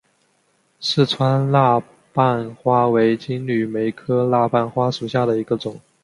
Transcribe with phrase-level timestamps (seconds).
[0.79, 1.79] 四川蜡
[2.11, 5.79] 瓣花为金缕梅科蜡瓣花属下的一个种。